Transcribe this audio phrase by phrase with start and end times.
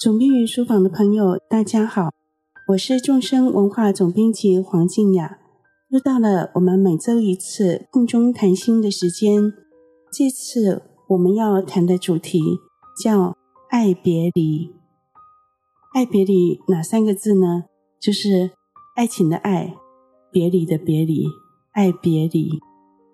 [0.00, 2.12] 总编云书房的朋友，大家好，
[2.68, 5.40] 我是众生文化总编辑黄静雅。
[5.88, 9.52] 又到了我们每周一次空中谈心的时间，
[10.12, 12.40] 这次我们要谈的主题
[13.02, 13.36] 叫
[13.70, 14.72] “爱别离”。
[15.92, 17.64] 爱别离哪三个字呢？
[18.00, 18.52] 就是
[18.94, 19.74] 爱情的爱，
[20.30, 21.26] 别离的别离，
[21.72, 22.60] 爱别离。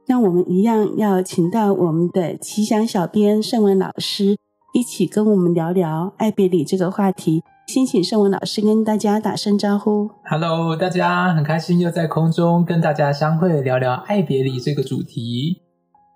[0.06, 4.36] 那我们一样要请到我们的吉祥小编盛文老师。
[4.74, 7.44] 一起跟我们聊聊爱别离这个话题。
[7.68, 10.10] 先请圣文老师跟大家打声招呼。
[10.28, 15.62] Hello，大家很开心又在空中跟大家相会，聊聊爱别离这个主题。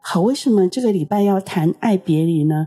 [0.03, 2.67] 好，为什么这个礼拜要谈爱别离呢？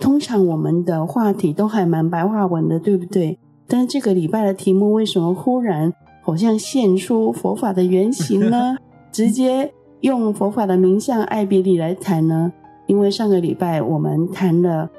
[0.00, 3.38] 通常我们的话题都还蛮白话文的，对不对？
[3.68, 8.76] 但是这个礼拜的题目为什么忽然好像现出佛法的原型呢？
[9.12, 12.52] 直接用佛法的名相爱别离来谈呢？
[12.88, 14.90] 因为上个礼拜我们谈了。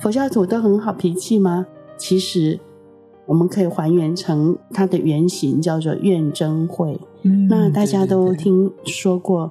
[0.00, 1.66] 佛教徒都很好脾气吗？
[1.96, 2.60] 其实，
[3.26, 7.00] 我们可以还原成它的原型，叫做怨憎会。
[7.22, 9.50] 嗯，那大家都听说过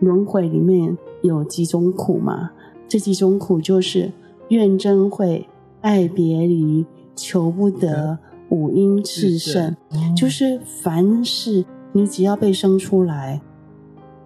[0.00, 2.50] 轮回里面有几种苦吗？
[2.86, 4.12] 这几种苦就是
[4.48, 5.48] 怨憎会、
[5.80, 6.84] 爱别离、
[7.16, 8.18] 求不得、
[8.50, 9.74] 五阴炽盛。
[10.14, 13.40] 就是凡是你只要被生出来，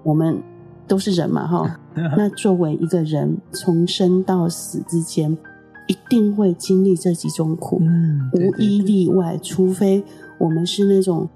[0.02, 0.42] 我们
[0.88, 1.78] 都是人嘛，哈。
[2.16, 5.38] 那作为一个人，从生到死之间。
[5.88, 9.36] 一定会经历这几种苦，嗯、对对对，无一例外。
[9.38, 10.02] 除非
[10.38, 11.28] 我们是那种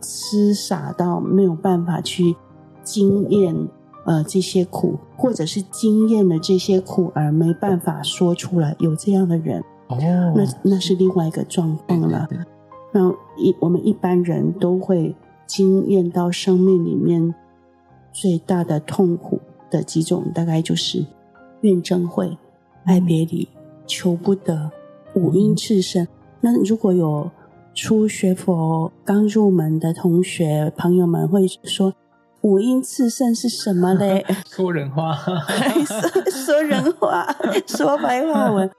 [0.00, 2.36] 痴傻到没有办法去
[2.82, 3.56] 经验
[4.04, 9.96] 呃这些苦，或者是经验了这些苦而没办法说出来，有这样的人，哦、
[10.34, 12.28] 那那是另外一个状况了。
[12.92, 15.16] 那一我们一般人都会
[15.46, 17.34] 经验到生命里面
[18.12, 21.04] 最大的痛苦的几种，大概就是
[21.62, 22.38] 怨憎会、
[22.84, 23.48] 爱别离。
[23.86, 24.70] 求不得，
[25.14, 26.06] 五阴炽盛。
[26.40, 27.30] 那如果有
[27.74, 31.92] 初学佛刚入门的同学朋友们会说，
[32.42, 34.24] 五阴炽盛是什么嘞？
[34.46, 37.26] 说人话，说 说人话，
[37.66, 38.70] 说白话文。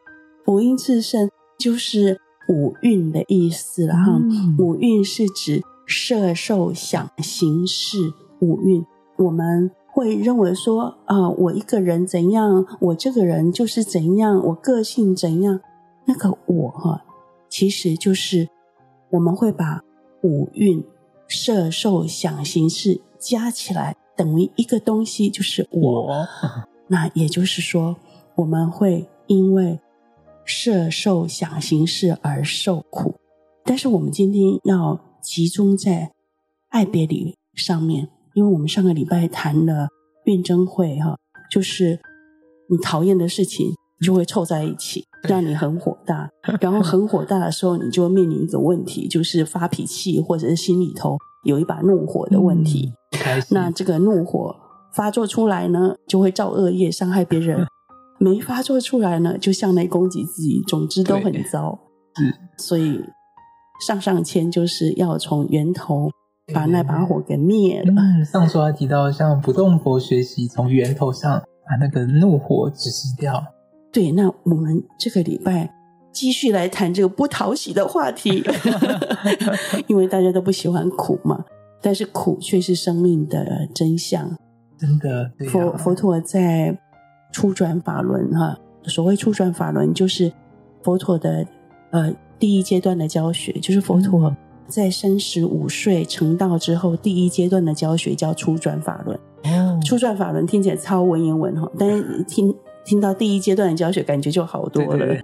[0.48, 4.20] 五阴炽盛就是五蕴的意思了哈。
[4.22, 7.98] 嗯、五蕴是指色受想行识
[8.40, 8.86] 五蕴，
[9.18, 9.72] 我们。
[9.96, 15.62] 会认为说啊、呃，我一个人怎样，我这个人就是怎样，我个性怎样，
[16.04, 17.06] 那个我哈，
[17.48, 18.50] 其实就是
[19.12, 19.82] 我们会把
[20.22, 20.84] 五蕴
[21.30, 26.08] 色受想行识加起来等于一个东西，就是我。
[26.08, 26.28] 我
[26.88, 27.96] 那也就是说，
[28.36, 29.80] 我们会因为
[30.46, 33.16] 色受想行识而受苦。
[33.64, 36.12] 但是我们今天要集中在
[36.68, 38.10] 爱别离上面。
[38.36, 39.88] 因为我们上个礼拜谈了
[40.24, 41.16] 辩证会哈，
[41.50, 41.98] 就是
[42.70, 46.30] 你讨厌的事情就会凑在一起，让你很火大。
[46.60, 52.92] 然后很火大的时候，你就会面临一个问题，就是发脾气，或者是心里头有一把怒火的问题。
[53.26, 54.54] 嗯、那这个怒火
[54.94, 57.66] 发作出来呢，就会造恶业，伤害别人；
[58.20, 60.62] 没发作出来呢，就向内攻击自己。
[60.68, 61.80] 总之都很糟。
[62.18, 63.00] 是，所以
[63.88, 66.10] 上上签就是要从源头。
[66.54, 67.92] 把那把火给灭了。
[67.98, 73.44] 嗯，上书还提到，像不动佛学习，从源头上把那个怒火止息掉。
[73.92, 75.74] 对，那我们这个礼拜
[76.12, 78.44] 继续来谈这个不讨喜的话题，
[79.88, 81.44] 因为大家都不喜欢苦嘛，
[81.82, 84.38] 但是苦却是生命的真相。
[84.78, 86.78] 真的，啊、佛佛陀在
[87.32, 90.32] 初转法轮哈，所谓初转法轮，就是
[90.84, 91.48] 佛陀的
[91.90, 94.36] 呃第一阶段的教学，就是佛陀。
[94.66, 99.20] 嗯在三十五岁成道之后，第一阶段的教学叫初转法轮。
[99.44, 102.54] 哦，初转法轮听起来超文言文哈，但是听
[102.84, 104.98] 听到第一阶段的教学，感觉就好多了。
[104.98, 105.24] 对对对。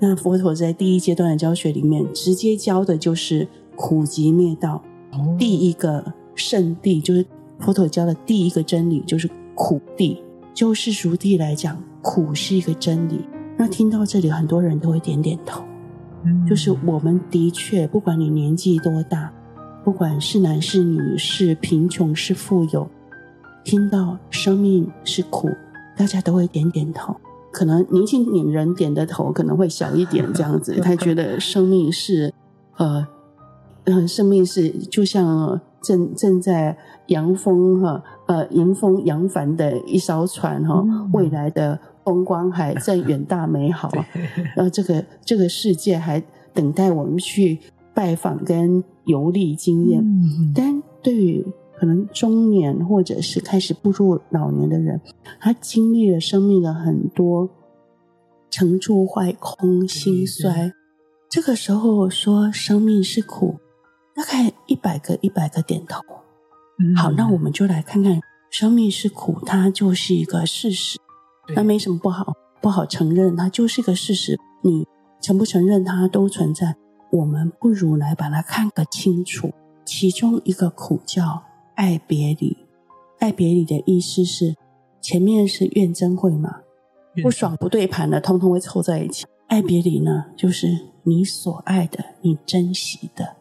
[0.00, 3.46] 那佛陀在第一阶段的教学里面，直接教的就是
[3.76, 4.82] 苦集灭道。
[5.12, 6.04] 哦，第一个
[6.34, 7.24] 圣地就是
[7.60, 10.20] 佛陀教的第一个真理，就是苦地。
[10.52, 13.20] 就世俗地来讲，苦是一个真理。
[13.56, 15.62] 那听到这里，很多人都会点点头。
[16.48, 19.32] 就是我们的确，不管你年纪多大，
[19.84, 22.88] 不管是男是女，是贫穷是富有，
[23.64, 25.48] 听到生命是苦，
[25.96, 27.16] 大家都会点点头。
[27.50, 32.32] 可能年轻人点的头可能会小一点，这样子，他觉得生命是，
[32.76, 33.06] 呃，
[33.84, 36.76] 呃，生命是就像正正在
[37.06, 41.78] 扬风哈，呃，迎风扬帆的一艘船哈，未来的。
[42.04, 43.90] 风光还在远大美好，
[44.54, 46.22] 然后这个这个世界还
[46.52, 47.58] 等待我们去
[47.94, 50.00] 拜访跟游历经验。
[50.00, 51.44] 嗯、但对于
[51.76, 55.00] 可能中年或者是开始步入老年的人，
[55.40, 57.48] 他经历了生命的很多
[58.50, 60.72] 成住坏空、兴衰，
[61.28, 63.56] 这个时候说生命是苦，
[64.14, 66.00] 大概一百个一百个点头。
[66.78, 70.98] 嗯、好，那我们就来看看生命是苦，它就是一个事实，
[71.54, 74.38] 那没什么不好，不好承认，它就是个事实。
[74.62, 74.86] 你
[75.20, 76.76] 承不承认它都存在，
[77.10, 79.52] 我们不如来把它看个清楚。
[79.84, 81.42] 其中一个苦叫
[81.74, 82.56] 爱别离，
[83.18, 84.54] 爱别离的意思是
[85.00, 86.60] 前面是怨憎会嘛，
[87.22, 89.26] 不爽不对盘的，通通会凑在一起。
[89.46, 93.36] 爱别离呢，就是你所爱的、你珍惜的、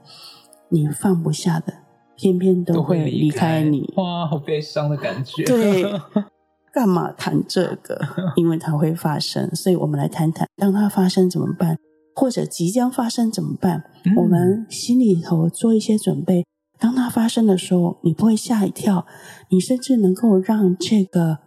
[0.68, 1.74] 你放不下的，
[2.18, 3.90] 偏偏都会离开你。
[3.96, 5.46] 开哇，好悲伤的感觉。
[5.46, 5.84] 对，
[6.74, 8.02] 干嘛谈这个？
[8.36, 11.78] 因为它会发生，所以我们来谈谈，当它发生怎么办？
[12.16, 13.84] 或者即将发生怎么办？
[14.06, 16.44] 嗯、我们心里头做一些准备。
[16.80, 19.06] 当它发生的时候，你不会吓一跳，
[19.50, 21.38] 你甚至能够让这个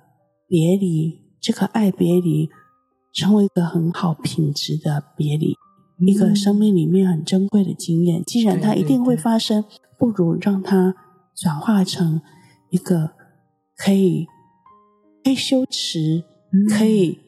[0.48, 2.48] 别离、这个爱别离。
[3.18, 5.54] 成为一个很好品质的别离，
[5.98, 8.22] 嗯、一个生命里面很珍贵的经验。
[8.22, 10.94] 既然它一定会发生，对对对，不如让它
[11.34, 12.20] 转化成
[12.68, 13.12] 一个
[13.74, 14.26] 可以
[15.26, 17.18] 可以修持、嗯、可以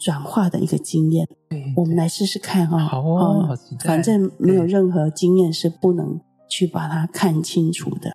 [0.00, 1.24] 转化的一个经验。
[1.48, 2.80] 对对，我们来试试看哈、哦。
[2.80, 3.54] 好哦，好。
[3.84, 6.20] 反正没有任何经验是不能
[6.50, 8.10] 去把它看清楚的。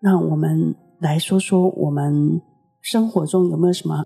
[0.00, 2.40] 那我们来说说，我们
[2.80, 4.04] 生活中有没有什么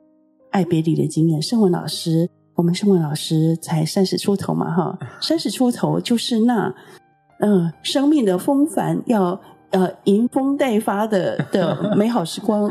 [0.53, 1.43] 爱别离的经验？
[1.43, 2.31] 圣文老师。
[2.55, 6.69] 我们圣文老师才三十出头嘛，哈， 三十出头就是那，
[7.41, 9.41] 嗯、呃，生命的风帆要
[9.71, 12.71] 呃迎风待发的的美好时光，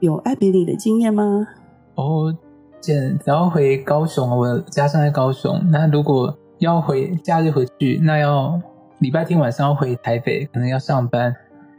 [0.00, 1.46] 有爱别离的经验吗？
[1.94, 2.36] 哦，
[2.80, 5.60] 只要回高雄，我家乡在高雄。
[5.70, 8.60] 那如果要回假日回去，那要
[8.98, 11.34] 礼拜天晚上要回台北，可能要上班，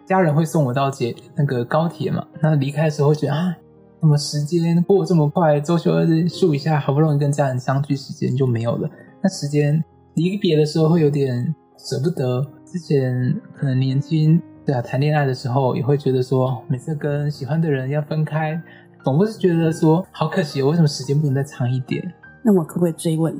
[0.05, 2.25] 家人会送我到捷那个高铁嘛。
[2.41, 3.55] 那离开的时候觉得啊。
[3.99, 8.87] 怎么时间过这么快，周休二日数一下，好不容易跟家人相聚，时间就没有了。
[9.23, 12.45] 那时间离别的时候会有点舍不得。
[12.63, 18.61] 之前可能年轻，对啊，谈恋爱的时候也会觉得说，每次跟喜欢的人要分开，
[19.01, 22.13] 总不是觉得说好可惜，为什么时间不能再长一点？
[22.43, 23.33] 那我可不可以追问，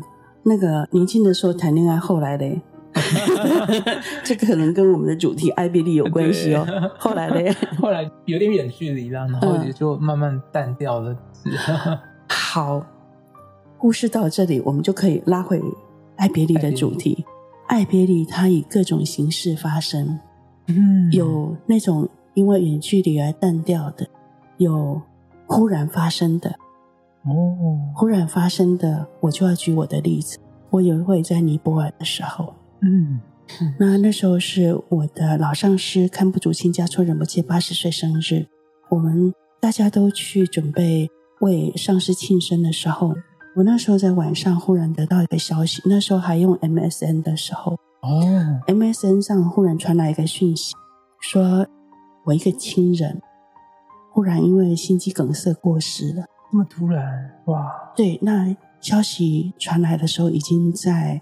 [0.43, 2.61] 那个年轻的时候谈恋爱，后来嘞？
[4.23, 6.63] 这可能跟我们的主题爱别离有关系哦。
[6.65, 7.53] 对后来嘞？
[7.77, 11.11] 后来有点远距离了，然后也就慢慢淡掉了。
[11.43, 11.51] 嗯、
[12.31, 12.81] 好，
[13.77, 15.61] 故事到这里，我们就可以拉回
[16.15, 17.25] 爱别离的主题。
[17.67, 20.17] 爱别离，它以各种形式发生。
[20.67, 24.07] 嗯，有那种因为远距离而淡掉的，
[24.57, 25.01] 有
[25.45, 26.55] 忽然发生的。
[27.23, 30.37] 哦，忽然发生的，我就要举我的例子。
[30.69, 32.53] 我有一回在尼泊尔的时候。
[32.81, 33.19] 嗯，
[33.79, 38.45] 那那时候是我的老上师堪布竹清家措仁波切八十岁生日，
[38.89, 41.09] 我们大家都去准备
[41.41, 43.15] 为上司庆生的时候，
[43.55, 50.73] 我那时候在晚上忽然得到一个消息，那时候还用 MSN 的时候，哦，MSN 上忽然传来一个讯息，
[51.19, 51.67] 说
[52.25, 53.21] 我一个亲人
[54.11, 61.21] 忽然因为心肌梗塞过世了，那么突然，哇，对，那消息传来的时候已经在。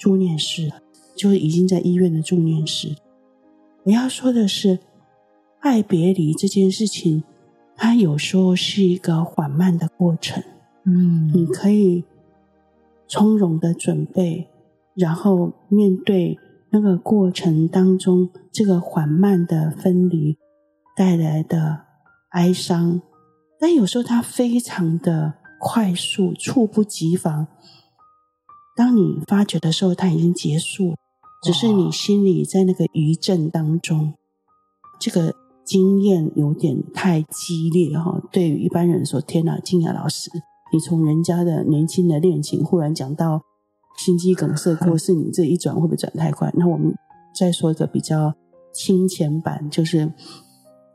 [0.00, 0.70] 住院室，
[1.16, 2.94] 就已经在医院的住院室。
[3.82, 4.78] 我要说的是，
[5.58, 7.24] 爱别离这件事情，
[7.74, 10.40] 它有时候是一个缓慢的过程。
[10.84, 12.04] 嗯，你可以
[13.08, 14.48] 从容的准备，
[14.98, 16.36] 然后面对
[16.70, 20.36] 那个过程当中这个缓慢的分离
[20.96, 21.84] 带来的
[22.30, 23.00] 哀伤，
[23.60, 27.46] 但有时候它非常的快速，猝不及防。
[28.76, 30.94] 当你发觉的时候，它已经结束，
[31.42, 34.14] 只是你心里在那个余震当中。
[35.00, 40.28] 这个经验有点太激烈哈，对于一般人说，天哪，静雅老师，
[40.72, 43.42] 你从人家的年轻的恋情，忽然讲到
[43.98, 46.50] 心肌梗塞过是，你这一转会不会转太快？
[46.56, 46.96] 那我们
[47.34, 48.32] 再说一个比较
[48.72, 50.10] 轻浅版，就是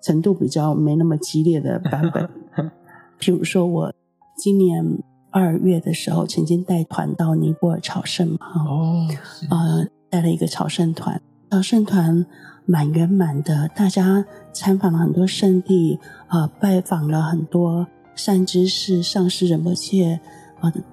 [0.01, 2.27] 程度比较没那么激烈的版本。
[3.21, 3.93] 譬如说我
[4.35, 5.03] 今年。
[5.35, 9.07] 二月的时候，曾经带团到尼泊尔朝圣嘛，哦，
[9.49, 11.19] 呃，带了一个朝圣团，
[11.49, 12.23] 朝圣团
[12.67, 20.19] 满圆满的，大家参访了很多圣地，啊、呃，拜访了很多善知识、上师仁波切，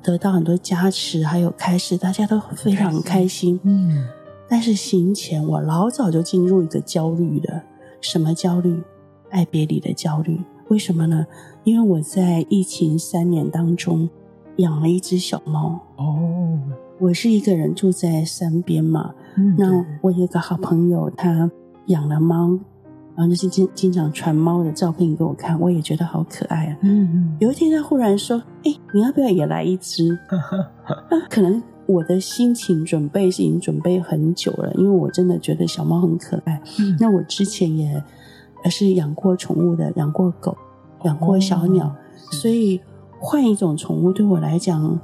[0.02, 3.58] 得到很多加持，还有开示，大家都非常开心。
[3.62, 4.06] 嗯，
[4.48, 7.62] 但是行前我老早就进入一个焦虑的，
[8.00, 8.82] 什么焦虑？
[9.30, 10.40] 爱别离的焦虑。
[10.68, 11.26] 为什么呢？
[11.64, 14.08] 因为我在疫情三年当中。
[14.56, 16.58] 养了一只小猫哦，
[16.98, 21.50] 我是一个人住在山边嘛，嗯、那我有个好朋友，他
[21.86, 22.58] 养了猫，
[23.20, 26.76] 然后就是经经常传猫的照片给我看，我也觉得好可爱啊。
[26.80, 30.18] 嗯嗯，有一天他忽然说：“哎，你要不要也来一只？”
[31.10, 36.62] 那可能我的心情准备是已经准备很久了，因为我真的觉得小猫很可爱。
[36.78, 38.02] 嗯、那我之前也
[38.70, 40.56] 是养过宠物的，养过狗，
[41.04, 41.94] 养过小鸟，哦、
[42.30, 42.80] 所以
[43.18, 44.98] 换一种宠物对我来讲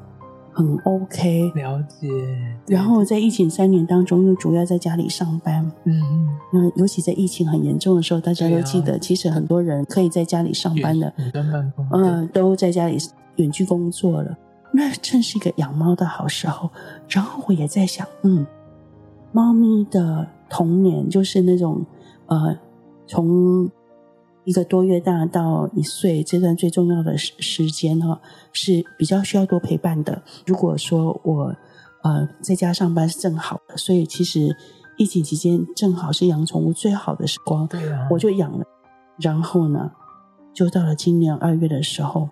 [0.56, 1.52] 很 OK。
[1.54, 2.08] 了解。
[2.66, 5.70] 然后在疫情三年当中，又主要在家里上班。
[5.84, 6.28] 嗯嗯。
[6.50, 12.96] 那尤其在疫情很严重的时候，大家都记得，啊、其实很多人可以在家里上班的，嗯、呃，都在家里
[13.36, 14.34] 远距工作了。
[14.72, 16.70] 那正是一个养猫的好时候，
[17.08, 18.46] 然后我也在想，嗯，
[19.32, 21.84] 猫咪的童年就是那种，
[22.26, 22.56] 呃，
[23.06, 23.70] 从
[24.46, 28.18] 一个多月大到一岁这段最重要的时时间哈，
[28.52, 30.22] 是比较需要多陪伴的。
[30.46, 31.54] 如果说我
[32.02, 34.56] 呃在家上班是正好的，所以其实
[34.96, 38.64] 疫情期间正好是养宠物最好的时光，对啊，我就养了。
[39.18, 39.90] 然后呢，
[40.54, 42.30] 就到了今年二月的时候。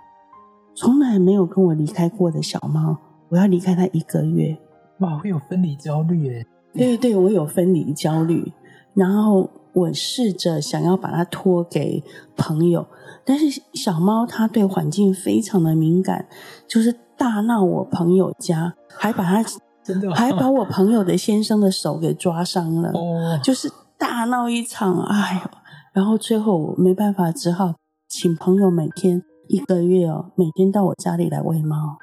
[0.76, 4.58] 从来没有跟我离开过的小猫，我要离开它一个月，
[4.98, 6.46] 哇，会有分离焦虑耶！
[6.74, 8.52] 对对，我有分离焦虑。
[8.92, 12.02] 然后我试着想要把它托给
[12.36, 12.86] 朋友，
[13.24, 16.26] 但是小猫它对环境非常的敏感，
[16.66, 19.44] 就是大闹我朋友家，还把它
[19.82, 25.50] 真的还把我朋友的先生的手给抓伤了，哦，就是大闹一场，哎呦！
[25.92, 27.74] 然后最后我没办法，只好
[28.08, 29.22] 请朋友每天。
[29.46, 31.98] 一个月哦，每天到我家里来喂猫，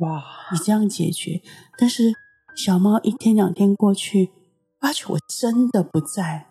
[0.00, 0.20] 哇！
[0.50, 1.40] 你这样解决，
[1.78, 2.12] 但是
[2.56, 4.32] 小猫一天两天过去，
[4.80, 6.48] 发觉我真的不在，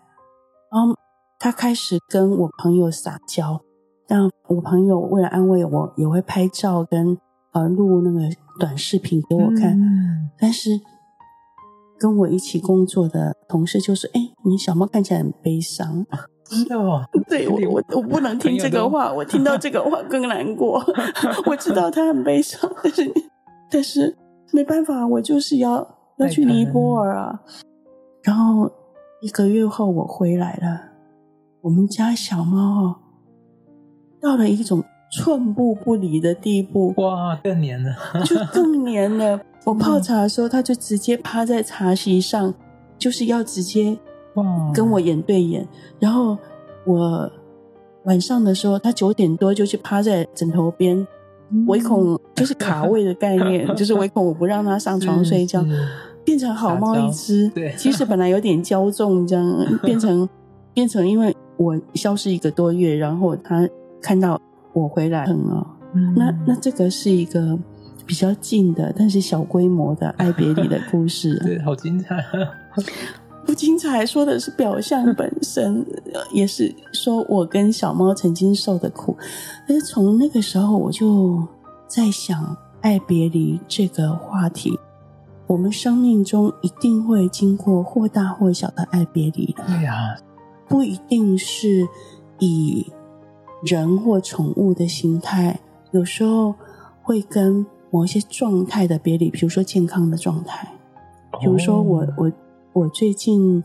[0.72, 0.94] 然后
[1.38, 3.60] 他开始跟我朋友撒娇，
[4.06, 7.18] 但我朋友为了安慰我，也会拍照跟
[7.52, 8.20] 呃录那个
[8.58, 10.80] 短视频给我看，嗯、但是
[11.98, 16.06] 跟我一起工作的同事就说：“哎，你小猫看起来很悲伤。”
[16.44, 20.82] 真的哦， 对我我我不能听这个话，我听到这个话 更难过。
[21.46, 23.12] 我知道他很悲伤，但是
[23.70, 24.16] 但是
[24.52, 25.86] 没办法，我就是要
[26.16, 27.40] 要去尼泊尔啊。
[28.22, 28.70] 然后
[29.20, 30.80] 一个月后我回来了，
[31.60, 32.96] 我们家小猫哦，
[34.20, 36.94] 到了一种寸步不离的地步。
[36.96, 39.40] 哇，更黏了， 就更黏了。
[39.64, 42.54] 我泡茶的时候，它就直接趴在茶席上，
[42.98, 43.98] 就是要直接。
[44.72, 45.66] 跟我眼对眼，
[45.98, 46.38] 然后
[46.86, 47.30] 我
[48.04, 51.06] 晚上的时候，它九点多就去趴在枕头边，
[51.66, 55.62] 唯恐就是卡位的概念， 就是唯恐我不让他上床睡觉，
[56.24, 57.48] 变成好猫一只。
[57.50, 60.28] 对，其实本来有点骄纵，这样变成
[60.74, 63.68] 变成， 因为我消失一个多月，然后他
[64.00, 64.40] 看到
[64.72, 65.66] 我回来，很哦，
[66.16, 67.58] 那那这个是一个
[68.06, 72.24] 比较近的，但是小规模的爱别离的故事， 对，好精彩。
[73.46, 75.84] 不精彩，说的是表象本身，
[76.32, 79.16] 也是说我跟小猫曾经受的苦。
[79.66, 81.42] 但是从那个时候，我就
[81.88, 84.78] 在想，爱别离这个话题，
[85.50, 89.64] 我们生命中一定会经过或大或小的爱别离的。
[89.66, 90.16] 对呀，
[90.68, 91.88] 不一定是
[92.38, 92.86] 以
[93.64, 95.58] 人或宠物的形态，
[95.90, 96.54] 有时候
[97.02, 100.68] 会跟某些状态的别离，比如说健康的状态，
[101.40, 102.32] 比如说我我。
[102.72, 103.64] 我最近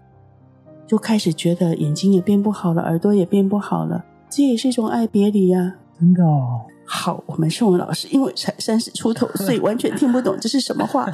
[0.88, 5.75] 就开始觉得眼睛也变不好了，耳朵也变不好了，这也是一种爱别离呀。
[6.00, 6.62] 真的哦。
[6.86, 11.10] 好，我们宋文老师因为才三十出头， 所以完全听不懂这是什么话。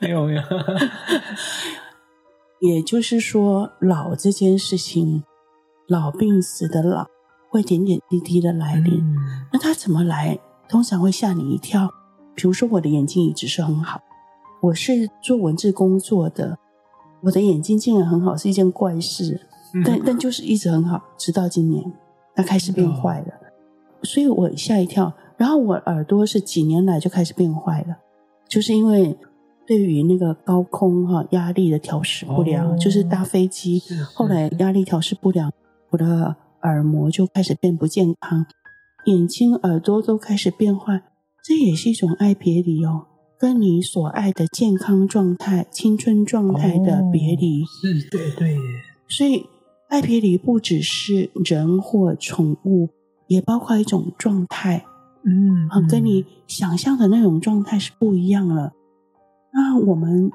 [0.00, 0.42] 没 有没有。
[2.60, 5.22] 也就是说，老这件事情，
[5.88, 7.06] 老病死的老，
[7.50, 9.00] 会点点滴滴的来临。
[9.00, 9.16] 嗯、
[9.52, 10.38] 那他怎么来？
[10.68, 11.90] 通常会吓你一跳。
[12.34, 14.00] 比如说，我的眼睛一直是很好，
[14.62, 16.58] 我是做文字工作的。
[17.22, 19.40] 我的眼睛竟然很好，是一件怪事，
[19.74, 21.92] 嗯、但但就是一直很好，直到今年
[22.34, 23.43] 它开始变坏了，哦、
[24.04, 25.12] 所以我吓一跳。
[25.36, 27.96] 然后我耳朵是几年来就开始变坏了，
[28.48, 29.18] 就是因为
[29.66, 33.82] 对于那个高空哈压力的调试不良，哦、就是搭飞机，
[34.14, 35.50] 后来压力调试不良，
[35.90, 38.46] 我的耳膜就开始变不健康，
[39.06, 41.02] 眼睛、耳朵都开始变坏，
[41.42, 43.06] 这也是一种爱别离哦。
[43.36, 48.56] 跟你所爱的健康状态、青春状态的别离，哦、是对对。
[49.08, 49.44] 所以，
[49.88, 52.88] 爱别离不只是人或宠物，
[53.34, 54.84] 也包括一种状态。
[55.24, 58.72] 嗯，嗯，跟你想象的那种状态是不一样了。
[59.52, 60.30] 那我们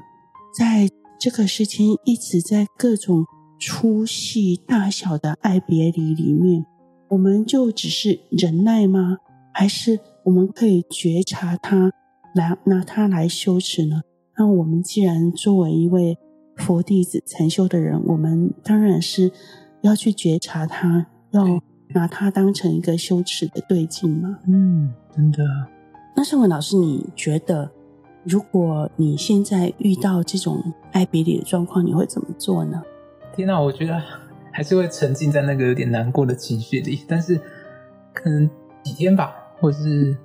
[0.57, 0.89] 在
[1.19, 3.25] 这个时间一直在各种
[3.59, 6.65] 粗细大小的爱别离里面，
[7.09, 9.17] 我们就只是忍耐吗？
[9.53, 11.91] 还是我们可以觉察它？
[12.35, 14.01] 来拿它来修持呢？
[14.37, 16.17] 那我们既然作为一位
[16.55, 19.31] 佛弟子禅修的人，我们当然是
[19.81, 21.59] 要去觉察它，要
[21.93, 24.39] 拿它当成一个羞耻的对镜吗。
[24.47, 25.43] 嗯，真的。
[26.15, 27.69] 那盛文老师，你觉得
[28.23, 32.81] 如果你现在遇到这种爱别离的状况，你会怎么做呢？
[33.35, 34.01] 天哪，我觉得
[34.51, 37.39] 还是会沉浸在那个有点难过的情绪里，但是
[38.13, 38.49] 可能
[38.83, 40.17] 几天吧，或者是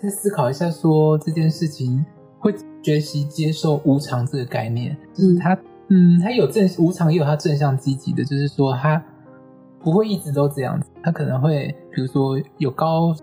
[0.00, 2.04] 再思考一下，说这件事情
[2.38, 5.58] 会学习接受无常这个概念，就是它，
[5.88, 9.02] 嗯，它有正无常，也有它正向积极的，就是说它
[9.80, 13.14] 不会一直都这样子，它可能会，比如说有高。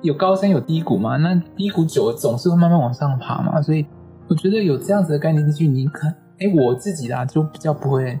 [0.00, 1.16] 有高山有低谷嘛？
[1.16, 3.60] 那低谷久了总是会慢慢往上爬嘛。
[3.60, 3.84] 所以
[4.28, 6.06] 我觉得有这样子的概念进去，你可，
[6.38, 8.16] 哎，我自己啦就比较不会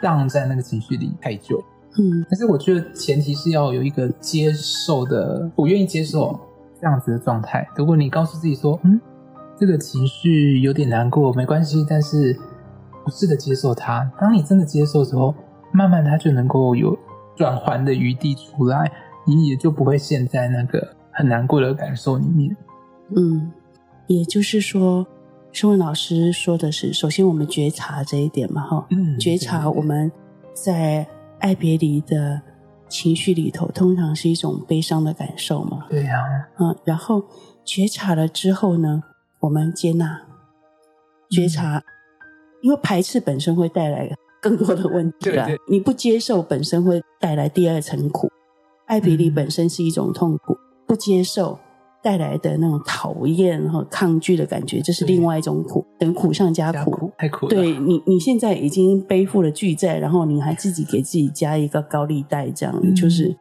[0.00, 1.60] 荡在那个情绪里太久。
[1.98, 6.38] 嗯，但是我觉得前提是要有一个接受的，我愿意接受
[6.80, 7.68] 这样子的状态。
[7.74, 9.00] 如果你告诉自己说，嗯，
[9.56, 12.38] 这个情绪有点难过，没关系，但是
[13.04, 14.08] 我试着接受它。
[14.20, 15.34] 当你真的接受之后，
[15.72, 16.96] 慢慢它就能够有
[17.38, 18.92] 转圜的余地出来，
[19.26, 20.94] 你也就不会陷在那个。
[21.10, 22.56] 很难过的感受里面，
[23.16, 23.50] 嗯，
[24.06, 25.04] 也就是说，
[25.50, 30.12] 声文老师说的是，首先我们觉察这一点嘛，哈，嗯，觉察我们
[30.54, 31.04] 在
[31.40, 32.40] 爱别离的
[32.88, 36.22] 情绪里头，通常是一种悲伤的感受嘛，对呀，
[36.60, 37.20] 嗯，然后
[37.64, 39.02] 觉察了之后呢，
[39.40, 40.22] 我们接纳，
[41.28, 41.82] 觉察，嗯，
[42.62, 44.08] 因为排斥本身会带来
[44.40, 48.28] 更多的问题了，对对，你不接受本身会带来第二层苦，
[48.86, 50.54] 爱别离本身是一种痛苦。
[50.54, 51.58] 嗯不接受
[52.02, 57.50] 带来的那种讨厌和抗拒的感觉，这是另外一种苦，等苦上加苦，太苦了。
[57.50, 63.36] 对你，你现在已经背负了巨债，然后你还自己给自己加一个高利贷，这样、嗯、就是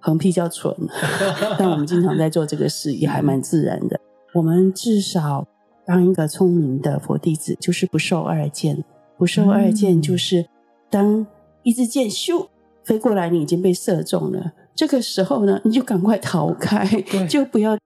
[0.00, 0.76] 横批叫蠢。
[1.58, 3.98] 但我们经常在做这个事，也还蛮自然的。
[4.34, 5.46] 我们至少
[5.86, 8.84] 当一个聪明的佛弟子，就是不受二见。
[9.22, 10.44] 不受二箭，就是
[10.90, 11.24] 当
[11.62, 12.48] 一支箭咻
[12.82, 14.50] 飞过来，你已经被射中了。
[14.74, 16.84] 这个时候呢，你就赶快逃开，
[17.28, 17.78] 就不要，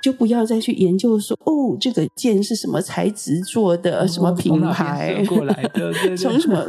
[0.00, 6.64] 就不要再去研究说，哦，这个箭是什么材质做的，哦、什么品牌过来的，对 对对，从什么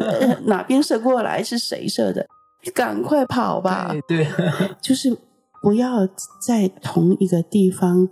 [0.46, 2.26] 哪边射过来，是谁射的？
[2.74, 3.94] 赶快跑吧！
[4.08, 4.28] 对，对
[4.82, 5.16] 就是
[5.62, 6.10] 不要
[6.44, 8.10] 在同一个地方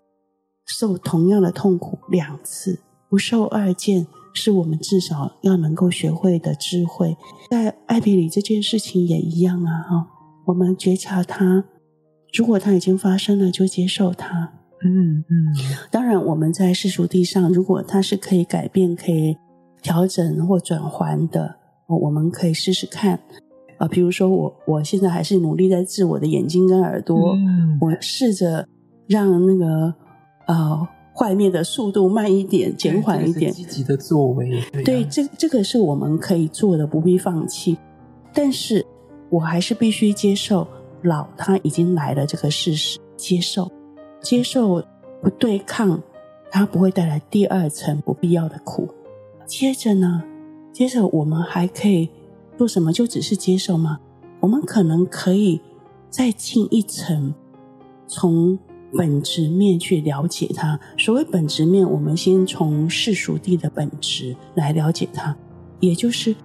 [0.68, 7.16] 受同样的痛苦两次，不受二见，是我们至少要能够学会的智慧。
[7.50, 10.08] 在爱别离这件事情也一样啊，哈。
[10.46, 11.64] 我们觉察它，
[12.34, 14.52] 如果它已经发生了，就接受它。
[14.84, 15.56] 嗯嗯。
[15.90, 19.38] 当然，我们在世俗地上，如果它是可以改变、可以
[19.82, 21.56] 调整或转换的，
[21.88, 23.20] 我们可以试试看。
[23.78, 28.68] 啊，比如说我，我现在还是努力在治我的眼睛跟耳朵，嗯、我试着
[29.08, 29.94] 让那个
[30.48, 33.52] 呃坏灭的速度慢一点、减缓一点。
[33.52, 34.50] 积极的作为。
[34.72, 37.78] 对、啊，对，这这个是我们可以做的，不必放弃。
[38.34, 38.86] 但是。
[39.30, 40.68] 我还是必须接受
[41.02, 43.68] 老他已经来了这个事实，接受，
[44.22, 44.80] 接受
[45.24, 46.00] 不对抗，
[46.52, 48.88] 它不会带来第二层不必要的苦。
[49.48, 50.22] 接着呢，
[50.72, 52.08] 接着我们还可以
[52.60, 52.94] 做什么？
[52.94, 54.00] 就只是接受吗？
[54.40, 55.60] 我们可能可以
[56.12, 57.34] 再进一层，
[58.06, 58.60] 从
[58.98, 60.80] 本质面去了解它。
[60.98, 65.36] 所谓本质面，我们先从世俗地的本质来了解它，
[65.80, 66.36] 也就是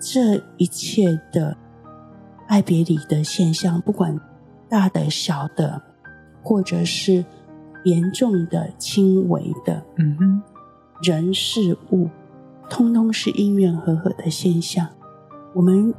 [0.00, 1.56] 这一切的。
[2.48, 4.20] 爱别离的现象，不管
[4.68, 5.80] 大的、小的，
[6.42, 7.24] 或者是
[7.84, 10.42] 严重的、轻微的，嗯哼，
[11.02, 12.10] 人事物，
[12.68, 14.86] 通通是因缘和合的现象。
[15.54, 15.94] 我们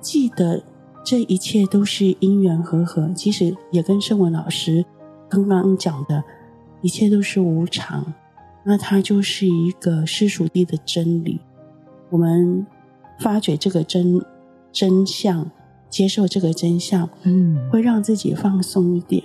[0.00, 0.62] 记得
[1.02, 4.84] 这一切都是因缘和合，其实也跟圣文老师
[5.28, 6.22] 刚刚讲的，
[6.82, 8.14] 一切都是无常，
[8.64, 11.40] 那它就是一个世俗地的真理。
[12.10, 12.66] 我们
[13.20, 14.20] 发觉这个真
[14.72, 15.50] 真相。
[15.88, 19.22] 接受这个真相，嗯，会让自己放松一点，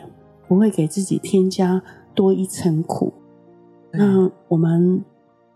[0.47, 1.81] 不会给自己添加
[2.13, 3.11] 多一层苦。
[3.91, 5.03] 那我们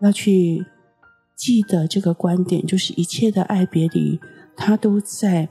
[0.01, 0.65] 要去
[1.35, 4.19] 记得这个观点，就是一切的爱别离，
[4.57, 5.47] 它都在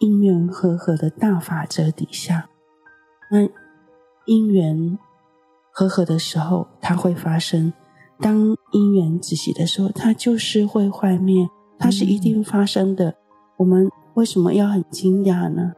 [0.00, 2.48] 因缘和合的大法则底下。
[3.30, 3.46] 那
[4.26, 4.98] 因缘
[5.70, 7.72] 和合的时候，它会发生；
[8.20, 13.14] 当因缘止息的时候，它就是会坏灭，它是一定发生的。
[13.58, 13.90] 我们。
[14.14, 15.72] 为什么要很惊讶呢？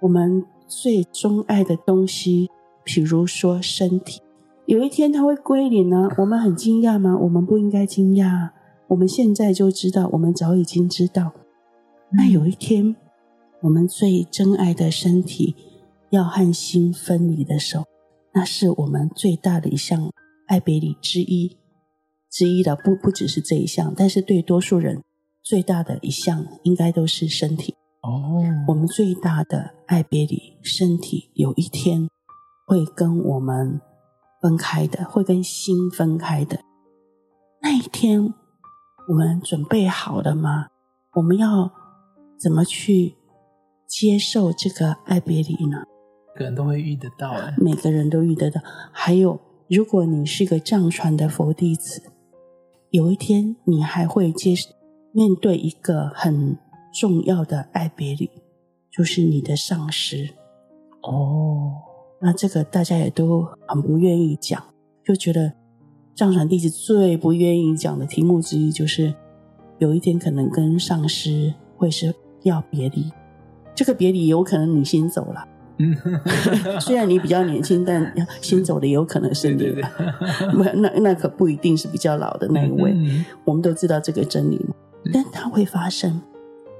[0.00, 2.50] 我们最钟爱的东西，
[2.82, 4.20] 比如说身体，
[4.64, 6.08] 有一天它会归零呢？
[6.18, 7.16] 我们很惊讶吗？
[7.16, 8.50] 我们不应该惊讶。
[8.88, 11.30] 我们现在就知道，我们早已经知道。
[12.10, 12.96] 那有一天，
[13.60, 15.54] 我们最珍爱的身体
[16.10, 17.84] 要和心分离的时候，
[18.34, 20.10] 那是我们最大的一项
[20.46, 21.56] 爱别离之一
[22.30, 25.02] 之一的，不不只是这一项，但是对多数人。
[25.48, 32.08] 最大的一项应该都是身体哦，我们最大的爱别离，身体有一天
[32.66, 33.80] 会跟我们
[34.42, 36.58] 分开的，会跟心分开的。
[37.62, 38.34] 那一天
[39.08, 40.66] 我们准备好了吗？
[41.14, 41.70] 我们要
[42.36, 43.14] 怎么去
[43.88, 45.84] 接受这个爱别离呢？
[46.36, 48.60] 个人都会遇得到，每个人都遇得到。
[48.92, 52.02] 还有，如果你是个藏传的佛弟子，
[52.90, 54.54] 有一天你还会接
[55.12, 56.56] 面对一个很
[56.92, 58.30] 重要的爱别离，
[58.90, 60.30] 就是你的上师。
[61.02, 61.72] 哦，
[62.20, 64.62] 那这个大家也都很不愿意讲，
[65.04, 65.52] 就觉得
[66.14, 69.14] 藏传弟子最不愿意讲的题目之一，就是
[69.78, 73.10] 有一天可能跟上师会是要别离。
[73.74, 75.46] 这个别离有可能你先走了。
[75.78, 75.94] 嗯，
[76.80, 79.74] 虽然你比较年轻，但先走的也有可能是你。
[80.76, 82.94] 那那可不一定是比较老的那一位。
[83.44, 84.58] 我们都知道这个真理，
[85.12, 86.20] 但它会发生。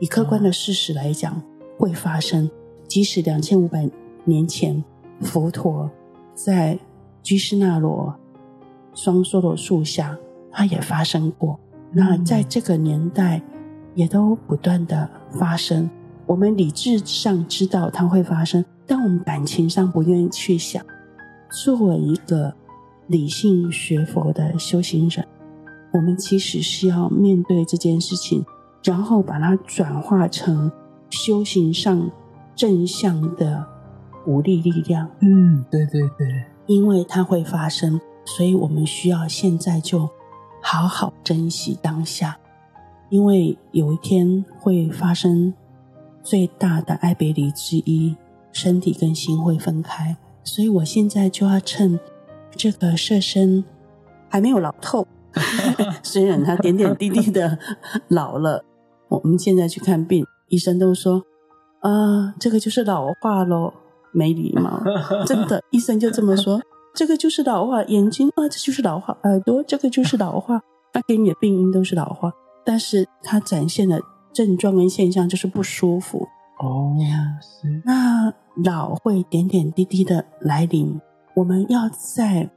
[0.00, 1.42] 以客观的事实来讲，哦、
[1.78, 2.50] 会发生。
[2.88, 3.88] 即使两千五百
[4.24, 4.82] 年前，
[5.20, 5.90] 佛陀
[6.34, 6.78] 在
[7.22, 8.14] 居士那罗
[8.94, 10.16] 双梭罗树下，
[10.50, 11.58] 它也发生过。
[11.92, 13.42] 那在这个年代，
[13.94, 15.90] 也都不断的发生。
[16.26, 18.64] 我们理智上知道它会发生。
[18.86, 20.84] 但我们感情上不愿意去想，
[21.50, 22.54] 作为一个
[23.08, 25.26] 理性学佛的修行人，
[25.92, 28.44] 我们其实是要面对这件事情，
[28.84, 30.70] 然后把它转化成
[31.10, 32.10] 修行上
[32.54, 33.66] 正向的
[34.24, 35.08] 鼓励力量。
[35.20, 40.08] 嗯，对对对，因为它会发生，所以我们需要现在就
[40.62, 42.38] 好好珍惜当下，
[43.08, 45.52] 因为有一天会发生
[46.22, 48.16] 最大的爱别离之一。
[48.56, 52.00] 身体跟心会分开，所以我现在就要趁
[52.52, 53.62] 这个色身
[54.30, 55.06] 还没有老透，
[56.02, 57.58] 虽然他点点滴滴的
[58.08, 58.64] 老了，
[59.08, 61.22] 我们现在去看病，医生都说
[61.80, 63.74] 啊，这个就是老化咯，
[64.10, 64.82] 没礼貌，
[65.26, 66.58] 真的，医生就这么说，
[66.94, 70.62] 这个就是老化，眼睛啊，这就是老化，耳朵这个就是老化，
[70.94, 72.32] 他给你的病因都是老化，
[72.64, 74.00] 但是他展现的
[74.32, 76.26] 症状跟现象就是不舒服。
[76.58, 76.96] 哦，
[77.42, 77.82] 是。
[77.84, 78.32] 那
[78.64, 81.00] 老会点点滴滴的来临，
[81.34, 82.50] 我们要在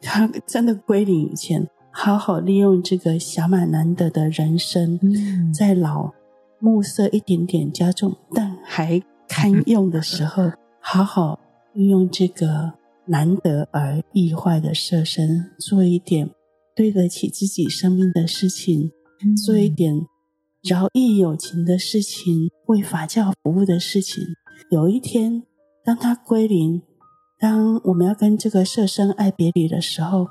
[0.00, 6.12] 他真的归零以前，好好利用这个小满难得的人生，嗯、在老
[6.58, 11.40] 暮色一点点加重但还堪 用的时候，好好
[11.74, 12.72] 运用这个
[13.06, 16.30] 难得而易坏的色身，做一点
[16.74, 18.90] 对得起自己生命的事情，
[19.24, 20.06] 嗯、做一点。
[20.68, 24.24] 饶益有情的事情，为法教服务的事情，
[24.70, 25.42] 有一天，
[25.84, 26.82] 当他归零，
[27.38, 30.26] 当我们要跟这个舍身爱别离的时候，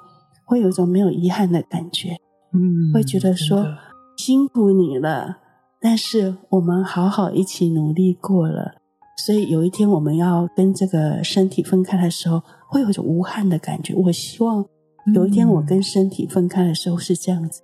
[0.45, 2.17] 会有一种没有遗憾的感觉，
[2.53, 3.65] 嗯，会觉得说
[4.17, 5.37] 辛苦你了，
[5.79, 8.75] 但是我们好好一起努力过了，
[9.25, 13.93] 所以有一天我们要跟这个身体分开的时候，会有一种无憾的感觉。
[13.95, 14.65] 我希望
[15.13, 17.61] 有一天我跟身体分开的时候是这样子，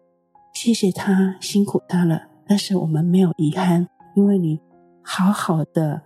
[0.54, 2.24] 谢谢他，辛苦他了。
[2.47, 4.60] 但是我们没有遗憾，因为你
[5.04, 6.02] 好好的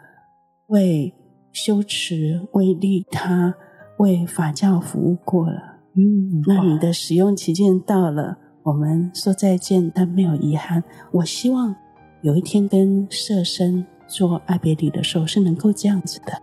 [0.68, 1.14] 为
[1.52, 3.56] 修持、为利他、
[3.98, 5.80] 为法教服务过了。
[5.96, 10.84] 嗯，那你的使用期限到了，我们说再见，但没有遗憾。
[11.12, 11.76] 我希望
[12.22, 16.34] 有一天跟舍身做爱别离的时候，是能够这样子的。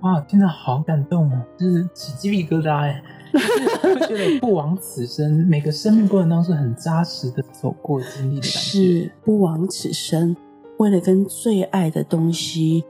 [0.00, 3.02] 哇，真的好感动哦，就是起鸡皮疙瘩哎。
[3.82, 8.48] 会觉得不枉此生，每个生命过程当中很扎实的走过经历的感觉。
[8.48, 10.36] 是不枉此生，
[10.78, 12.84] 为了跟最爱的东西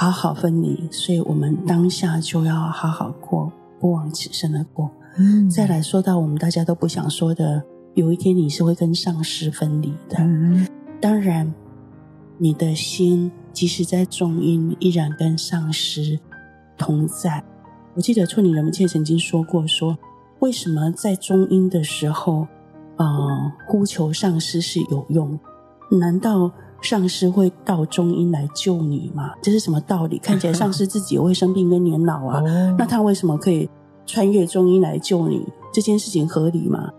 [0.00, 4.88] 好好分离，所以我们当下就要好好过，不枉此生的过。
[5.16, 7.60] 嗯，再来说到我们大家都不想说的，
[7.94, 10.16] 有一天你是会跟上师分离的。
[10.20, 10.64] 嗯，
[11.00, 11.52] 当然，
[12.36, 16.16] 你的心即使在中阴，依然跟上师
[16.76, 17.42] 同在。
[17.96, 19.98] 我记得措尼仁波切曾经说过说，说
[20.38, 22.42] 为什么在中阴的时候，
[22.94, 25.36] 啊、呃，呼求上师是有用？
[25.90, 29.32] 难道上师会到中阴来救你吗？
[29.42, 30.18] 这是什么道理？
[30.18, 32.40] 看起来上师自己也会生病跟年老啊，
[32.78, 33.68] 那他为什么可以
[34.06, 35.46] 穿越中阴来救你？
[35.72, 36.90] 这件事情合理吗？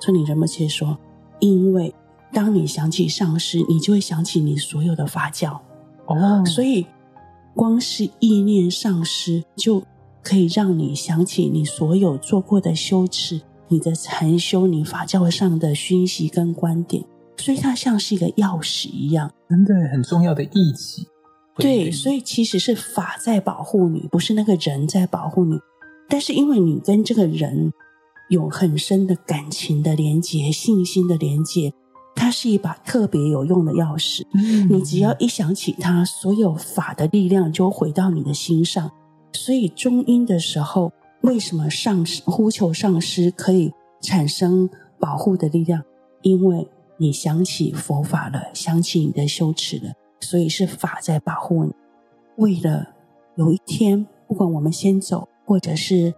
[0.00, 0.96] 村里人们却说，
[1.40, 1.94] 因为
[2.32, 5.60] 当你想起上师，你就会想起你所有的法教
[6.06, 6.86] 哦，所以
[7.54, 9.82] 光是意念上师就。
[10.20, 17.02] 可以让你想起你所有做过的修持，你的禅修，你法教上的熏习跟观点，
[17.38, 21.06] 所以它像是一个钥匙一样，真的很重要的义气。
[21.56, 25.58] 对，所以其实是法在保护你，不是那个人在保护你。
[26.08, 27.72] 但是因为你跟这个人
[28.28, 31.72] 有很深的感情的连接、信心的连接，
[32.14, 34.22] 它是一把特别有用的钥匙。
[34.34, 38.90] 嗯，你只要一想起它，所有法的力量就回到你的心上。
[39.32, 44.70] 所以中阴的时候，为什么上师呼求上师可以产生
[45.00, 45.82] 保护的力量，
[46.22, 46.66] 因为
[46.98, 51.72] 你想起佛法了，想起你的羞耻了，所以是法在保护你。
[52.36, 52.88] 为了
[53.36, 56.14] 有一天，不管我们先走，或者是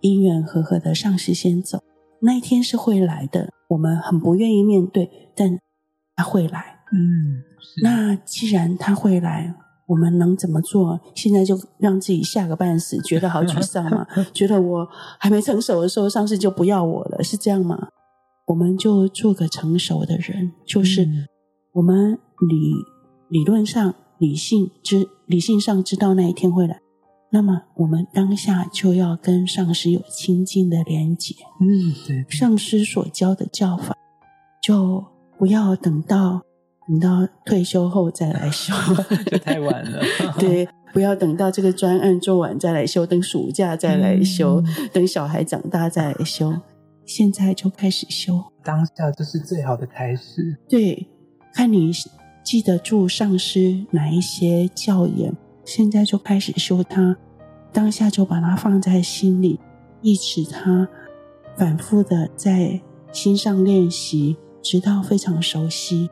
[0.00, 1.82] 因缘和合的上师先走，
[2.20, 3.50] 那一天是会来的。
[3.68, 5.58] 我们很不愿意面对，但
[6.14, 6.80] 他会来。
[6.92, 7.42] 嗯，
[7.82, 9.54] 那既然他会来。
[9.86, 10.98] 我们能怎么做？
[11.14, 14.06] 现在就让自己吓个半死，觉得好沮丧吗？
[14.32, 14.88] 觉得我
[15.20, 17.88] 还没成熟的时候，上师就不要我了，是这样吗？
[18.46, 21.08] 我们就做个成熟的人，就是
[21.72, 22.74] 我们理
[23.28, 26.80] 理论上理性知理性上知道那一天会来，
[27.32, 31.34] 那么我们当下就要跟上师有亲近的连接。
[31.60, 33.96] 嗯，对，上师所教的教法，
[34.62, 35.04] 就
[35.38, 36.42] 不要等到。
[36.86, 38.74] 等到退休后再来修，
[39.32, 40.02] 就太晚了。
[40.38, 46.52] 对，不要等到这个专案做完再来修，等暑假再来修，嗯、等小孩长大再来修。
[47.06, 50.56] 现在就开始修，当下就是最好的开始。
[50.68, 51.06] 对，
[51.52, 51.92] 看你
[52.42, 57.16] 记得住上师哪一些教言，现在就开始修它，
[57.72, 59.60] 当下就把它放在心里，
[60.02, 60.88] 一直它，
[61.56, 62.80] 反复的在
[63.12, 66.10] 心上练习，直到非常熟悉。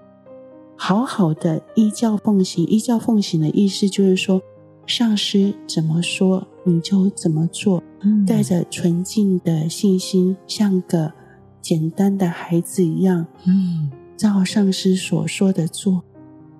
[0.77, 4.43] 好好的依教奉行，依教奉行的意思就是说，
[4.87, 11.13] 上师怎么说你就怎么做，嗯、带着纯净的信心，像个
[11.61, 16.03] 简单的孩子一样，嗯，照上师所说的做。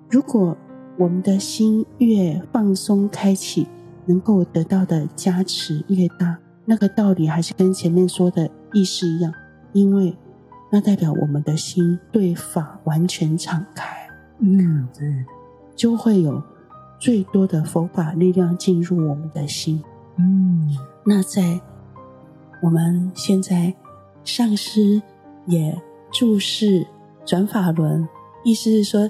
[0.09, 0.55] 如果
[0.97, 3.67] 我们的心越放松开启，
[4.05, 9.33] 能够得到的加持越大，那个道理还是跟前面说的意思一样，
[9.71, 10.15] 因为
[10.69, 13.85] 那代表我们的心对法完全敞开。
[14.39, 15.25] 嗯，对，
[15.75, 16.41] 就会有
[16.99, 19.81] 最多的佛法力量进入我们的心。
[20.17, 21.59] 嗯，那在
[22.61, 23.73] 我们现在
[24.23, 25.01] 上师
[25.45, 25.79] 也
[26.11, 26.85] 注视
[27.25, 28.07] 转法轮，
[28.43, 29.09] 意思是说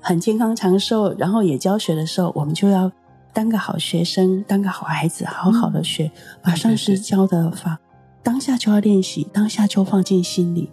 [0.00, 2.90] 很健康长寿，然后也教学的时候，我们就要
[3.32, 6.12] 当个好学生，当个好孩子，好好的学，嗯、
[6.42, 7.78] 把上师教的法
[8.22, 10.70] 当下就要练习，当下就放进心里，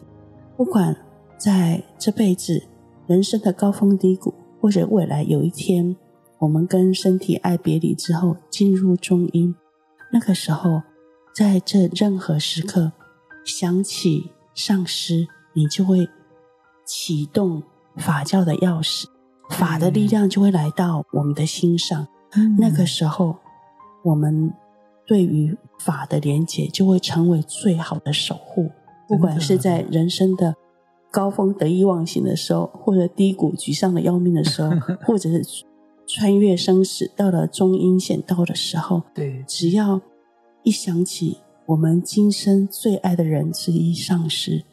[0.58, 0.96] 不管
[1.38, 2.64] 在这辈子。
[3.06, 5.94] 人生的高峰低谷，或者未来有一天，
[6.44, 9.56] 我们跟身体爱别离之后，进入中阴，
[10.12, 10.82] 那个时候，
[11.34, 12.92] 在这任何时刻
[13.46, 16.10] 想起上师，你就会
[16.86, 17.64] 启动
[17.96, 19.06] 法教的钥匙，
[19.52, 22.06] 法的力量就会来到我们的心上。
[22.34, 23.38] 嗯、那个时候，
[24.04, 24.54] 我们
[25.08, 28.70] 对于法的连结就会成为最好的守护，
[29.08, 30.54] 不管是在人生的。
[31.10, 34.72] 高峰得意忘形的时候，或者低谷沮丧的要命的时候，
[35.06, 35.46] 或者是
[36.08, 40.02] 穿越生死到了中阴险道的时候，对，只要
[40.64, 44.64] 一想起我们今生最爱的人之一上师，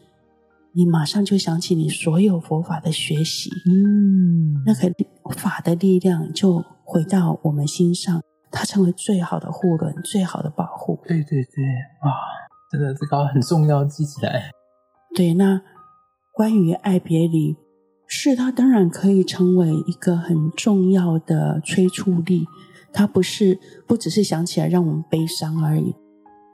[0.72, 4.92] 你马上就想起你所有佛法的学习，嗯，那个
[5.36, 10.98] 法的力量就回到我们心上，它成为最好的护轮，最好的保护。
[11.06, 11.64] 对对对，
[12.02, 12.12] 哇，
[12.70, 14.50] 真的这个很重要，记起来。
[15.14, 15.60] 对，那。
[16.32, 17.54] 关于爱别离，
[18.12, 22.44] 是它当然可以成为一个很重要的催促力。
[22.92, 25.94] 它不是不只是想起来让我们悲伤而已，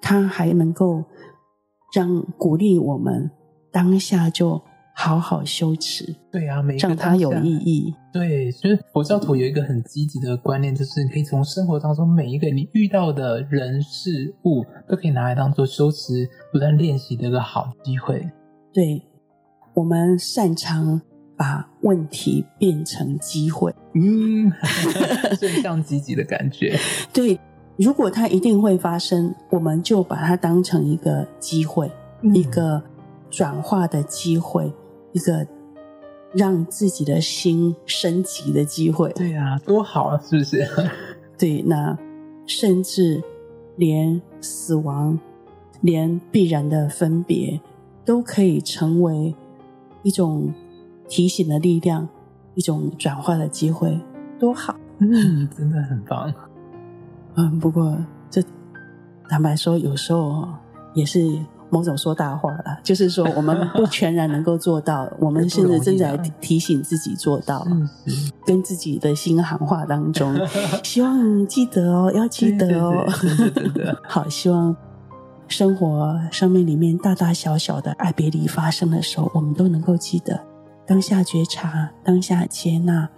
[0.02, 1.02] 它还能够
[1.94, 3.30] 让鼓励我们
[3.72, 4.60] 当下就
[4.94, 6.14] 好好修持。
[6.30, 7.94] 对啊，让它有意义。
[8.12, 18.30] 对，所以佛教徒有一个很积极的观念，就是你可以从生活当中每一个你遇到的人事物，都可以拿来当做修持、不断练习的一个好机会。
[18.74, 19.02] 对。
[19.72, 21.02] 我们擅长
[21.36, 24.50] 把问题变成机会，嗯，
[25.38, 26.78] 正向积极的感觉。
[27.12, 27.38] 对，
[27.76, 31.90] 如果它一定会发生，我们就把它当成一个机会，
[32.22, 32.82] 嗯、一个
[33.30, 34.72] 转化的机会，
[35.12, 35.46] 一个
[36.32, 39.12] 让自己的心升级的机会。
[39.12, 40.66] 对啊，多好啊，是不是？
[41.36, 41.98] 对，那
[42.46, 43.22] 甚至
[43.76, 45.18] 连死亡，
[45.82, 47.60] 连必然的分别，
[48.04, 49.34] 都可以成为。
[50.02, 50.54] 一种
[51.08, 52.08] 提醒的力量，
[52.54, 53.98] 一种转化的机会，
[54.38, 54.74] 多好！
[54.98, 56.32] 嗯， 真的很棒。
[57.34, 57.96] 嗯，不过
[58.30, 58.42] 这
[59.28, 60.48] 坦白说，有时候
[60.94, 61.38] 也是
[61.70, 62.78] 某种说大话了。
[62.82, 67.66] 就是说，我们不 全然能够做到，我们现在正在提醒自己做到，
[68.46, 70.34] 跟自己的心喊话当中，
[70.82, 73.04] 希望记得哦，要记得哦。
[74.02, 74.74] 好，希望。
[75.48, 80.40] 生活生命里面大大小小的爱别离发生的时候，我们都能够记得
[80.86, 83.08] 当下觉察，当下接纳，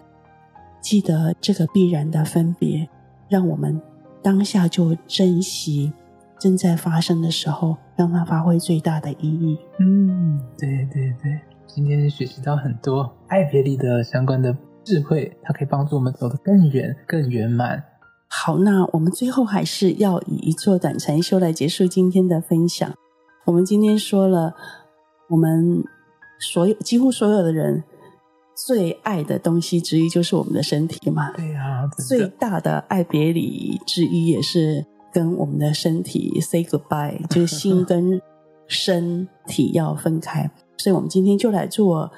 [0.81, 2.89] 记得这个必然的分别，
[3.29, 3.81] 让我们
[4.23, 5.93] 当下就珍惜
[6.39, 9.59] 正在发生的时候让它发挥最大的意义。
[9.81, 17.85] 嗯，对对对，今天学习到很多爱别离的相关的智慧，它可以帮助我们走得更远、更圆满。
[18.31, 22.91] 好，那我们最后还是要以一座短禅修来结束今天的分享。
[23.45, 24.55] 我们今天说了，
[25.31, 25.83] 我们
[26.39, 27.83] 所有几乎所有的人
[28.67, 31.33] 最爱的东西之一就是我们的身体嘛。
[31.33, 38.21] 对啊，最大的爱别离之一也是跟我们的身体 say goodbye， 就是心跟
[38.67, 40.51] 身体要分开。
[40.77, 42.11] 所以我们今天就来做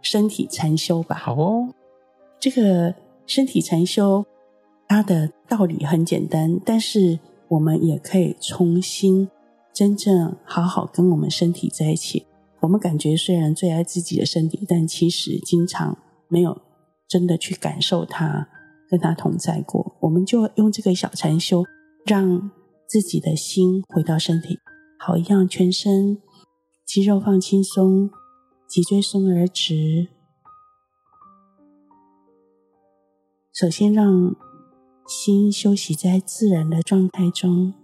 [0.00, 1.16] 身体禅修吧。
[1.16, 1.68] 好哦，
[2.40, 2.94] 这个
[3.26, 4.24] 身体禅修。
[4.88, 9.30] 它的道理很简单，但是我们也可以重新
[9.72, 12.26] 真正好好跟我们身体在一起。
[12.62, 15.98] 我们感觉虽然最爱自己的身体，但其实经常
[16.28, 16.62] 没有
[17.06, 18.48] 真的去感受它，
[18.88, 19.96] 跟它同在过。
[20.00, 21.64] 我们就用这个小禅修，
[22.06, 22.50] 让
[22.88, 24.58] 自己的心回到身体。
[24.98, 26.22] 好，一样全身
[26.86, 28.10] 肌肉放轻松，
[28.68, 30.08] 脊椎松而直。
[33.52, 34.34] 首先让。
[35.04, 37.74] 心休息在自然的状态中，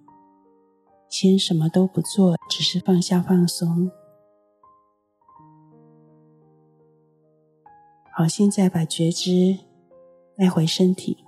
[1.10, 3.90] 先什么都不做，只是放下放松。
[8.18, 9.56] 好，现在把觉知
[10.36, 11.24] 带回身体。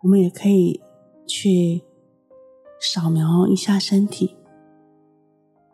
[0.00, 0.82] 我们也可以
[1.26, 1.82] 去
[2.80, 4.34] 扫描一下身体，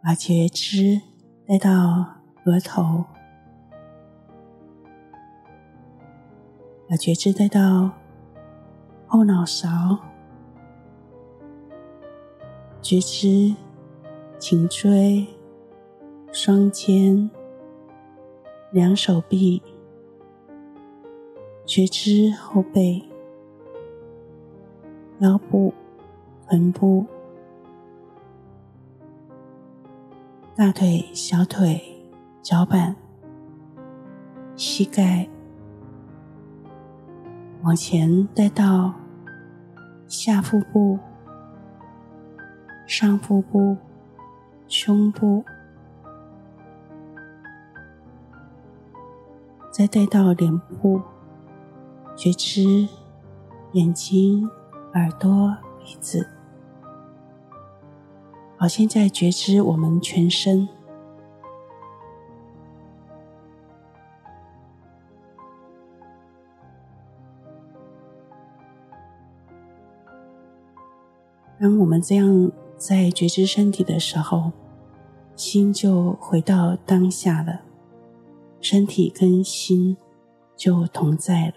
[0.03, 1.01] 把觉知
[1.47, 2.05] 带到
[2.47, 3.05] 额头。
[6.89, 7.93] 把觉知带到
[9.07, 9.97] 后脑勺，
[12.83, 13.55] 觉知
[14.41, 15.27] 颈椎、
[16.33, 17.31] 双肩、
[18.73, 19.63] 两手臂，
[21.67, 23.03] 觉知后背、
[25.19, 25.75] 腰部、
[26.49, 27.05] 臀部、
[30.57, 31.79] 大腿、小腿、
[32.41, 32.97] 脚板、
[34.57, 35.29] 膝盖。
[37.63, 38.95] 往前带到
[40.09, 40.99] 下腹部、
[42.87, 43.77] 上腹部、
[44.71, 45.45] 胸部，
[49.73, 51.03] 再带到脸部，
[52.15, 52.89] 觉知
[53.73, 54.49] 眼睛、
[54.95, 56.29] 耳朵、鼻子。
[58.57, 60.69] 好，现在觉知我们全身。
[71.59, 74.53] 当我们这样在觉知身体的时候，
[75.37, 77.61] 心就回到当下了，
[78.59, 79.99] 身体跟心
[80.57, 81.57] 就同在了。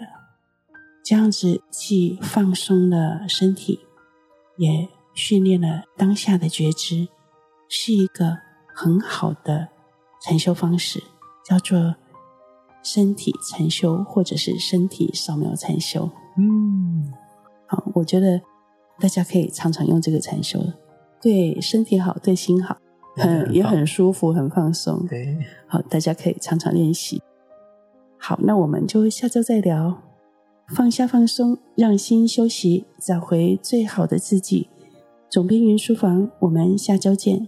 [1.01, 3.79] 这样子既放松了身体，
[4.57, 7.07] 也训练了当下的觉知，
[7.69, 8.39] 是一个
[8.75, 9.69] 很好的
[10.21, 11.01] 禅修方式，
[11.45, 11.95] 叫做
[12.83, 16.09] 身体禅修，或者是身体扫描禅修。
[16.37, 17.13] 嗯，
[17.65, 18.41] 好，我觉得。
[18.99, 20.63] 大家可以常常用这个禅修，
[21.23, 22.77] 对身体好，对心好，
[23.15, 25.07] 很也很舒服，很放松。
[25.07, 27.21] 对，好，大家可以常常练习。
[28.17, 30.01] 好，那我们就下周再聊。
[30.75, 34.67] 放下，放松，让心休息，找回最好的自己。
[35.29, 37.47] 总编云书房，我们下周见。